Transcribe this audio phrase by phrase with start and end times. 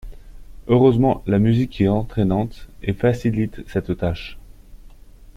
[0.67, 4.39] Heureusement la musique est entraînante et facilite cette tâche.